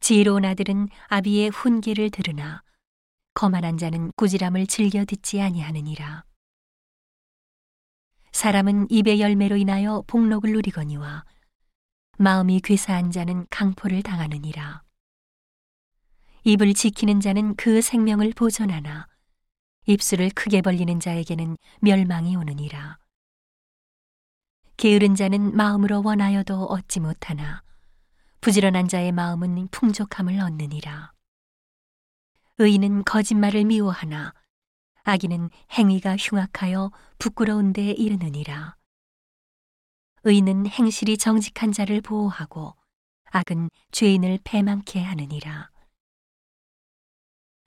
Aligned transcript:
지혜로운 0.00 0.44
아들은 0.44 0.88
아비의 1.08 1.50
훈계를 1.50 2.10
들으나 2.10 2.62
거만한 3.34 3.78
자는 3.78 4.10
꾸지람을 4.16 4.66
즐겨 4.66 5.04
듣지 5.04 5.40
아니하느니라. 5.40 6.24
사람은 8.32 8.86
입의 8.90 9.20
열매로 9.20 9.56
인하여 9.56 10.02
복록을 10.06 10.52
누리거니와 10.52 11.24
마음이 12.18 12.60
괴사한 12.60 13.10
자는 13.10 13.46
강포를 13.50 14.02
당하느니라. 14.02 14.82
입을 16.44 16.72
지키는 16.72 17.20
자는 17.20 17.54
그 17.56 17.82
생명을 17.82 18.32
보존하나 18.34 19.06
입술을 19.86 20.30
크게 20.30 20.62
벌리는 20.62 20.98
자에게는 20.98 21.56
멸망이 21.80 22.36
오느니라. 22.36 22.98
게으른 24.78 25.14
자는 25.14 25.54
마음으로 25.54 26.02
원하여도 26.02 26.64
얻지 26.64 27.00
못하나 27.00 27.62
부지런한 28.40 28.88
자의 28.88 29.12
마음은 29.12 29.68
풍족함을 29.68 30.40
얻느니라. 30.40 31.12
의인은 32.58 33.04
거짓말을 33.04 33.64
미워하나 33.64 34.32
악인은 35.02 35.50
행위가 35.72 36.16
흉악하여 36.16 36.90
부끄러운 37.18 37.72
데 37.72 37.90
이르느니라. 37.90 38.76
의인은 40.24 40.66
행실이 40.66 41.18
정직한 41.18 41.72
자를 41.72 42.00
보호하고 42.00 42.76
악은 43.30 43.70
죄인을 43.92 44.38
패망케 44.44 45.02
하느니라. 45.02 45.70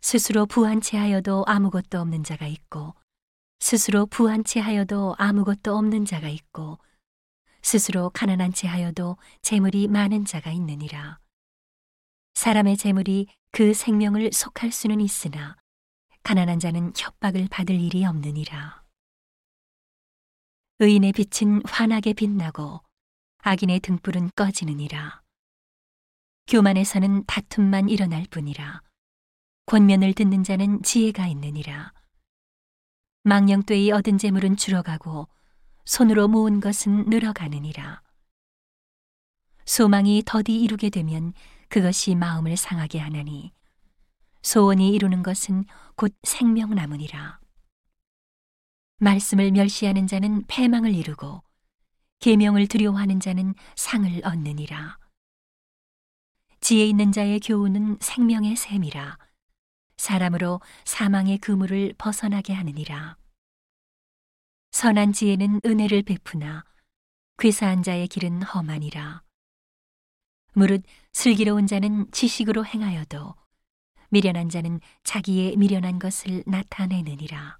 스스로 0.00 0.46
부한 0.46 0.80
채 0.80 0.98
하여도 0.98 1.44
아무것도 1.46 2.00
없는 2.00 2.24
자가 2.24 2.46
있고 2.46 2.94
스스로 3.60 4.06
부한 4.06 4.44
채 4.44 4.60
하여도 4.60 5.14
아무것도 5.18 5.76
없는 5.76 6.04
자가 6.04 6.28
있고 6.28 6.78
스스로 7.66 8.10
가난한 8.10 8.52
채 8.52 8.68
하여도 8.68 9.16
재물이 9.42 9.88
많은 9.88 10.24
자가 10.24 10.52
있느니라. 10.52 11.18
사람의 12.34 12.76
재물이 12.76 13.26
그 13.50 13.74
생명을 13.74 14.30
속할 14.32 14.70
수는 14.70 15.00
있으나 15.00 15.56
가난한 16.22 16.60
자는 16.60 16.92
협박을 16.96 17.48
받을 17.50 17.74
일이 17.80 18.04
없느니라. 18.04 18.84
의인의 20.78 21.12
빛은 21.12 21.62
환하게 21.66 22.12
빛나고 22.12 22.82
악인의 23.38 23.80
등불은 23.80 24.30
꺼지느니라. 24.36 25.22
교만에서는 26.46 27.24
다툼만 27.26 27.88
일어날 27.88 28.26
뿐이라. 28.30 28.80
권면을 29.66 30.14
듣는 30.14 30.44
자는 30.44 30.84
지혜가 30.84 31.26
있느니라. 31.26 31.92
망령되이 33.24 33.90
얻은 33.90 34.18
재물은 34.18 34.54
줄어가고 34.54 35.26
손으로 35.86 36.26
모은 36.26 36.60
것은 36.60 37.04
늘어가느니라. 37.08 38.02
소망이 39.64 40.22
더디 40.26 40.60
이루게 40.60 40.90
되면 40.90 41.32
그것이 41.68 42.14
마음을 42.14 42.56
상하게 42.56 42.98
하나니 42.98 43.52
소원이 44.42 44.92
이루는 44.92 45.22
것은 45.22 45.64
곧 45.94 46.14
생명나무니라. 46.24 47.40
말씀을 48.98 49.52
멸시하는 49.52 50.06
자는 50.06 50.44
패망을 50.46 50.94
이루고 50.94 51.42
계명을 52.18 52.66
두려워하는 52.66 53.20
자는 53.20 53.54
상을 53.76 54.20
얻느니라. 54.24 54.98
지혜 56.60 56.84
있는 56.86 57.12
자의 57.12 57.38
교훈은 57.38 57.98
생명의 58.00 58.56
샘이라. 58.56 59.18
사람으로 59.96 60.60
사망의 60.84 61.38
그물을 61.38 61.94
벗어나게 61.96 62.54
하느니라. 62.54 63.16
선한 64.76 65.14
지혜는 65.14 65.62
은혜를 65.64 66.02
베푸나 66.02 66.62
괴사한 67.38 67.82
자의 67.82 68.06
길은 68.06 68.42
험하니라. 68.42 69.22
무릇 70.52 70.82
슬기로운 71.14 71.66
자는 71.66 72.10
지식으로 72.10 72.66
행하여도 72.66 73.34
미련한 74.10 74.50
자는 74.50 74.80
자기의 75.02 75.56
미련한 75.56 75.98
것을 75.98 76.42
나타내느니라. 76.46 77.58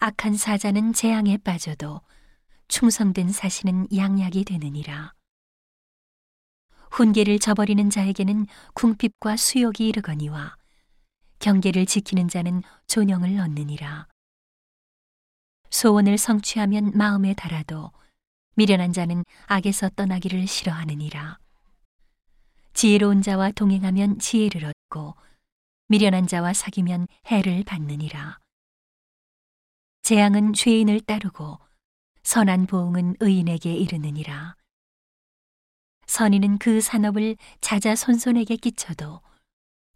악한 0.00 0.36
사자는 0.36 0.92
재앙에 0.92 1.36
빠져도 1.36 2.00
충성된 2.66 3.30
사신은 3.30 3.86
양약이 3.96 4.44
되느니라. 4.44 5.14
훈계를 6.90 7.38
저버리는 7.38 7.90
자에게는 7.90 8.48
궁핍과 8.74 9.36
수욕이 9.36 9.86
이르거니와 9.86 10.56
경계를 11.38 11.86
지키는 11.86 12.26
자는 12.26 12.64
존영을 12.88 13.38
얻느니라. 13.38 14.08
소원을 15.70 16.18
성취하면 16.18 16.92
마음에 16.94 17.34
달아도 17.34 17.92
미련한 18.54 18.92
자는 18.92 19.24
악에서 19.46 19.90
떠나기를 19.90 20.46
싫어하느니라. 20.46 21.38
지혜로운 22.72 23.22
자와 23.22 23.52
동행하면 23.52 24.18
지혜를 24.18 24.64
얻고 24.64 25.14
미련한 25.88 26.26
자와 26.26 26.52
사귀면 26.52 27.06
해를 27.26 27.64
받느니라. 27.64 28.38
재앙은 30.02 30.52
죄인을 30.52 31.00
따르고 31.00 31.58
선한 32.22 32.66
보응은 32.66 33.16
의인에게 33.20 33.74
이르느니라. 33.74 34.56
선인은 36.06 36.58
그 36.58 36.80
산업을 36.80 37.36
자자손손에게 37.60 38.56
끼쳐도 38.56 39.20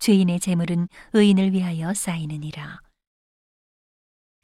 죄인의 0.00 0.40
재물은 0.40 0.88
의인을 1.12 1.52
위하여 1.52 1.94
쌓이느니라. 1.94 2.80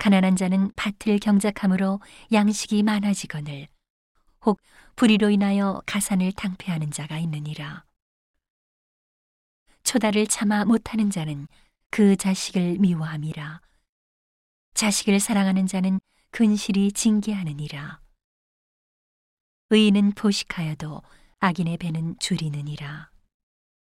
가난한 0.06 0.36
자는 0.36 0.70
밭을 0.76 1.18
경작함으로 1.18 2.00
양식이 2.30 2.84
많아지거늘 2.84 3.66
혹 4.44 4.60
불의로 4.94 5.30
인하여 5.30 5.82
가산을 5.84 6.30
탕폐하는 6.30 6.92
자가 6.92 7.18
있느니라. 7.18 7.84
초다를 9.82 10.28
참아 10.28 10.64
못하는 10.66 11.10
자는 11.10 11.48
그 11.90 12.14
자식을 12.14 12.78
미워함이라. 12.78 13.60
자식을 14.74 15.18
사랑하는 15.18 15.66
자는 15.66 15.98
근실이 16.30 16.92
징계하느니라. 16.92 17.98
의인은 19.70 20.12
포식하여도 20.12 21.02
악인의 21.40 21.78
배는 21.78 22.20
줄이느니라. 22.20 23.10